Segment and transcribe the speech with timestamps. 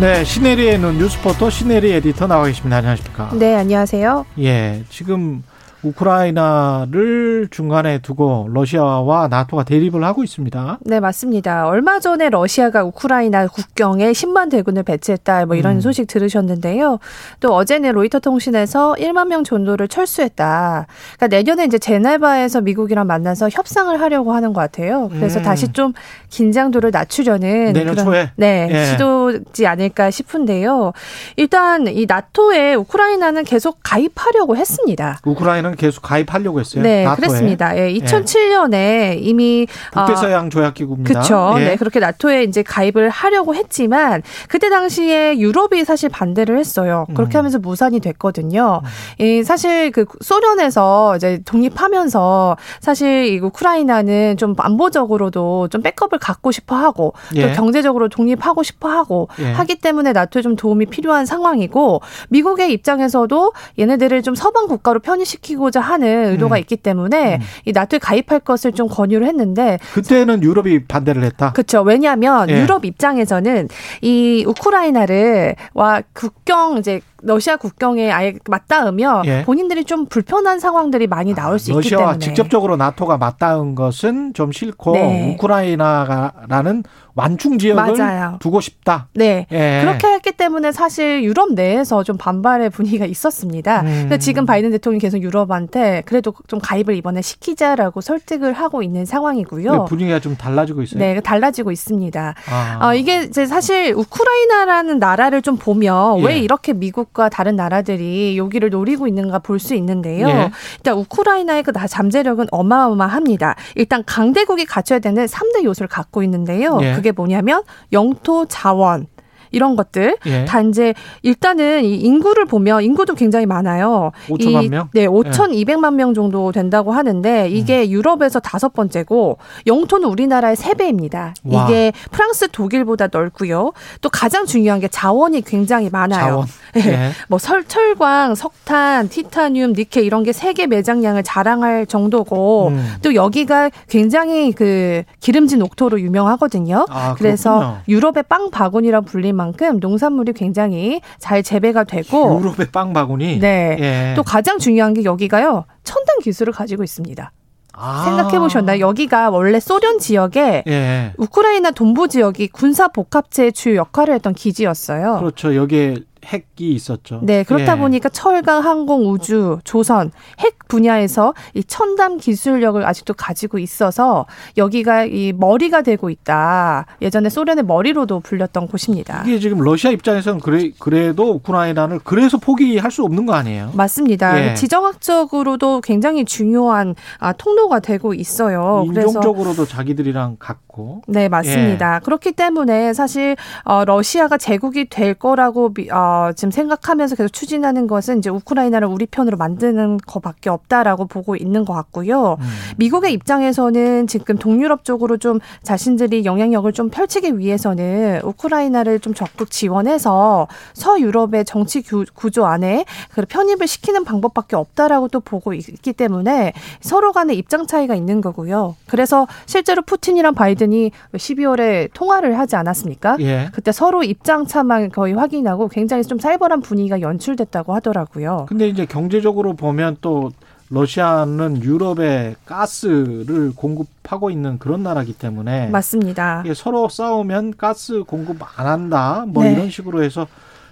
[0.00, 2.78] 네, 시네리의 눈 뉴스포터 시네리 에디터 나와 계십니다.
[2.78, 3.30] 안녕하십니까?
[3.34, 4.26] 네, 안녕하세요.
[4.40, 5.42] 예, 지금
[5.82, 10.78] 우크라이나를 중간에 두고 러시아와 나토가 대립을 하고 있습니다.
[10.82, 11.66] 네, 맞습니다.
[11.66, 15.46] 얼마 전에 러시아가 우크라이나 국경에 10만 대군을 배치했다.
[15.46, 15.80] 뭐 이런 음.
[15.80, 16.98] 소식 들으셨는데요.
[17.40, 20.86] 또 어제는 로이터 통신에서 1만 명 정도를 철수했다.
[21.16, 25.08] 그러니까 내년에 이제 제네바에서 미국이랑 만나서 협상을 하려고 하는 것 같아요.
[25.12, 25.42] 그래서 음.
[25.42, 25.92] 다시 좀
[26.30, 28.84] 긴장도를 낮추려는 내년 그런 초에 네, 예.
[28.86, 30.92] 시도지 않을까 싶은데요.
[31.36, 35.18] 일단 이 나토에 우크라이나는 계속 가입하려고 했습니다.
[35.24, 36.82] 우크라이나 우크라이나는 계속 가입하려고 했어요.
[36.82, 37.06] 네.
[37.16, 37.76] 그랬습니다.
[37.76, 39.16] 예, 2007년에 예.
[39.18, 41.08] 이미 북대서양 조약 기구입니다.
[41.08, 41.54] 그렇죠.
[41.58, 41.64] 예.
[41.64, 47.06] 네, 그렇게 나토에 이제 가입을 하려고 했지만 그때 당시에 유럽이 사실 반대를 했어요.
[47.14, 47.40] 그렇게 음.
[47.40, 48.82] 하면서 무산이 됐거든요.
[49.18, 49.24] 음.
[49.24, 56.76] 이 사실 그 소련에서 이제 독립하면서 사실 이 우크라이나는 좀 안보적으로도 좀 백업을 갖고 싶어
[56.76, 57.48] 하고 예.
[57.48, 59.52] 또 경제적으로 독립하고 싶어 하고 예.
[59.52, 65.80] 하기 때문에 나토에 좀 도움이 필요한 상황이고 미국의 입장에서도 얘네들을 좀 서방 국가로 편입시키고 지키고자
[65.80, 66.60] 하는 의도가 음.
[66.60, 67.40] 있기 때문에 음.
[67.64, 71.52] 이 나토에 가입할 것을 좀 권유를 했는데 그때는 유럽이 반대를 했다.
[71.52, 71.82] 그렇죠.
[71.82, 72.60] 왜냐하면 예.
[72.60, 73.68] 유럽 입장에서는
[74.02, 79.42] 이 우크라이나를 와 국경 이제 러시아 국경에 아예 맞닿으면 예.
[79.44, 84.52] 본인들이 좀 불편한 상황들이 많이 나올 수 아, 있기 때문에 직접적으로 나토가 맞닿은 것은 좀
[84.52, 85.34] 싫고 네.
[85.34, 86.82] 우크라이나라는
[87.14, 88.38] 완충 지역을 맞아요.
[88.40, 89.08] 두고 싶다.
[89.14, 89.46] 네.
[89.52, 89.80] 예.
[89.82, 93.82] 그렇게 했기 때문에 사실 유럽 내에서 좀 반발의 분위기가 있었습니다.
[93.82, 94.10] 음.
[94.18, 99.84] 지금 바이든 대통령이 계속 유럽한테 그래도 좀 가입을 이번에 시키자라고 설득을 하고 있는 상황이고요.
[99.84, 101.00] 분위기가 좀 달라지고 있어요.
[101.00, 102.34] 네, 달라지고 있습니다.
[102.50, 102.78] 아.
[102.86, 106.24] 어, 이게 이제 사실 우크라이나라는 나라를 좀 보면 예.
[106.26, 110.28] 왜 이렇게 미국 과 다른 나라들이 여기를 노리고 있는가 볼 수 있는데요.
[110.28, 110.50] 예.
[110.76, 113.54] 일단 우크라이나의 그 잠재력은 어마어마합니다.
[113.76, 116.78] 일단 강대국이 갖춰야 되는 3대 요소를 갖고 있는데요.
[116.80, 116.94] 예.
[116.94, 117.62] 그게 뭐냐면
[117.92, 119.06] 영토 자원,
[119.52, 120.16] 이런 것들.
[120.26, 120.44] 예.
[120.44, 124.12] 단지 일단은 이 인구를 보면 인구도 굉장히 많아요.
[124.28, 124.88] 5천만 명?
[124.92, 125.96] 네, 5,200만 예.
[125.96, 127.90] 명 정도 된다고 하는데 이게 음.
[127.90, 131.34] 유럽에서 다섯 번째고 영토는 우리나라의 세 배입니다.
[131.44, 133.72] 이게 프랑스, 독일보다 넓고요.
[134.00, 136.20] 또 가장 중요한 게 자원이 굉장히 많아요.
[136.20, 136.46] 자원.
[136.74, 136.86] 네.
[136.86, 137.10] 예.
[137.28, 142.94] 뭐 설, 철광, 석탄, 티타늄, 니켈 이런 게 세계 매장량을 자랑할 정도고 음.
[143.02, 146.86] 또 여기가 굉장히 그 기름진 옥토로 유명하거든요.
[146.88, 153.40] 아, 그래서 유럽의 빵 바구니라 불리면 만큼 농산물이 굉장히 잘 재배가 되고 유럽의 빵 바구니.
[153.40, 153.76] 네.
[153.80, 154.14] 예.
[154.16, 155.64] 또 가장 중요한 게 여기가요.
[155.84, 157.32] 첨단 기술을 가지고 있습니다.
[157.74, 158.04] 아.
[158.04, 158.80] 생각해 보셨나요?
[158.80, 161.12] 여기가 원래 소련 지역에 예.
[161.16, 165.18] 우크라이나 동부 지역이 군사 복합체의 주요 역할을 했던 기지였어요.
[165.18, 165.54] 그렇죠.
[165.56, 167.20] 여기에 핵이 있었죠.
[167.22, 167.78] 네, 그렇다 예.
[167.78, 174.26] 보니까 철강, 항공, 우주, 조선, 핵 분야에서 이 첨단 기술력을 아직도 가지고 있어서
[174.56, 176.86] 여기가 이 머리가 되고 있다.
[177.02, 179.22] 예전에 소련의 머리로도 불렸던 곳입니다.
[179.26, 183.72] 이게 지금 러시아 입장에서는 그래 그래도 우크라이나를 그래서 포기할 수 없는 거 아니에요?
[183.74, 184.50] 맞습니다.
[184.50, 184.54] 예.
[184.54, 188.84] 지정학적으로도 굉장히 중요한 아, 통로가 되고 있어요.
[188.86, 191.02] 인종적으로도 자기들이랑 같고.
[191.06, 191.96] 네, 맞습니다.
[191.96, 192.00] 예.
[192.04, 198.30] 그렇기 때문에 사실 어, 러시아가 제국이 될 거라고 어, 지금 생각하면서 계속 추진하는 것은 이제
[198.30, 202.36] 우크라이나를 우리 편으로 만드는 것밖에 없다라고 보고 있는 것 같고요.
[202.40, 202.46] 음.
[202.76, 210.48] 미국의 입장에서는 지금 동유럽 쪽으로 좀 자신들이 영향력을 좀 펼치기 위해서는 우크라이나를 좀 적극 지원해서
[210.74, 211.82] 서유럽의 정치
[212.14, 212.84] 구조 안에
[213.28, 218.76] 편입을 시키는 방법밖에 없다라고 또 보고 있기 때문에 서로 간의 입장 차이가 있는 거고요.
[218.86, 223.16] 그래서 실제로 푸틴이랑 바이든이 12월에 통화를 하지 않았습니까?
[223.20, 223.48] 예.
[223.52, 228.46] 그때 서로 입장 차만 거의 확인하고 굉장히 상황에서 좀 살벌한 분위기가 연출됐다고 하더라고요.
[228.48, 230.32] 근데 이제 경제적으로 보면 또
[230.68, 236.44] 러시아는 유럽에 가스를 공급하고 있는 그런 나라기 때문에 맞습니다.
[236.54, 239.52] 서로 싸우면 가스 공급 안 한다 뭐 네.
[239.52, 240.26] 이런 식으로 해서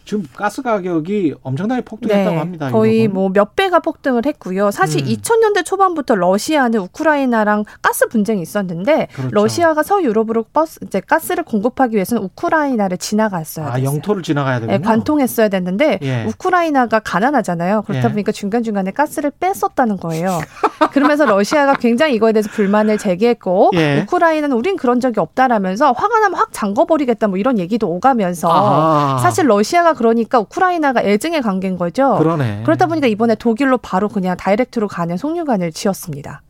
[0.05, 2.71] 지금 가스 가격이 엄청나게 폭등했다고 네, 합니다.
[2.71, 4.71] 거의 뭐 몇 배가 폭등을 했고요.
[4.71, 5.07] 사실 음.
[5.07, 9.31] 2000년대 초반부터 러시아는 우크라이나랑 가스 분쟁이 있었는데 그렇죠.
[9.33, 14.79] 러시아가 서유럽으로 버스 이제 가스를 공급하기 위해서는 우크라이나를 지나갔어야 아, 영토를 지나가야 되군요.
[14.79, 16.25] 네, 관통했어야 됐는데 예.
[16.27, 17.83] 우크라이나가 가난하잖아요.
[17.83, 18.13] 그렇다 예.
[18.13, 20.41] 보니까 중간중간에 가스를 뺐었다는 거예요.
[20.89, 24.01] 그러면서 러시아가 굉장히 이거에 대해서 불만을 제기했고 예.
[24.03, 29.19] 우크라이나는 우린 그런 적이 없다라면서 화가 나면 확 잠궈버리겠다 뭐 이런 얘기도 오가면서 아하.
[29.19, 32.17] 사실 러시아가 그러니까 우크라이나가 애증의 관계인 거죠.
[32.19, 32.63] 그러네.
[32.65, 36.43] 그러다 보니까 이번에 독일로 바로 그냥 direct로 가는 송유관을 지었습니다.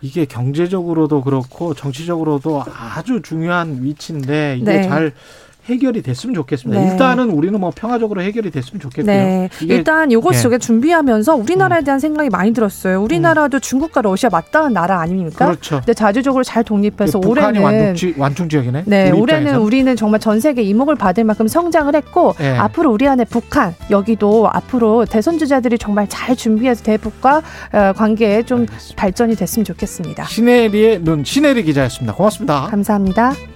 [0.00, 2.64] 이게 경제적으로도 그렇고 정치적으로도
[2.96, 4.88] 아주 중요한 위치인데 이게 네.
[4.88, 5.12] 잘
[5.66, 6.80] 해결이 됐으면 좋겠습니다.
[6.80, 6.90] 네.
[6.90, 9.06] 일단은 우리는 뭐 평화적으로 해결이 됐으면 좋겠고요.
[9.06, 9.48] 네.
[9.62, 10.16] 일단 예.
[10.42, 13.00] 속에 준비하면서 우리나라에 대한 생각이 많이 들었어요.
[13.02, 15.46] 우리나라도 중국과 러시아 맞닿은 나라 아닙니까?
[15.46, 15.76] 그렇죠.
[15.76, 18.84] 근데 자주적으로 잘 독립해서 북한이 올해는 완충지, 완충 지역이네.
[18.86, 19.66] 네, 우리 올해는 입장에서는.
[19.66, 22.56] 우리는 정말 전 세계 이목을 받을 만큼 성장을 했고 예.
[22.56, 27.42] 앞으로 우리 안에 북한 여기도 앞으로 대선 주자들이 정말 잘 준비해서 대북과
[27.72, 29.00] 어, 관계에 좀 알겠습니다.
[29.00, 30.24] 발전이 됐으면 좋겠습니다.
[30.24, 32.14] 신혜리의 눈 신혜리 기자였습니다.
[32.14, 32.62] 고맙습니다.
[32.70, 33.51] 감사합니다.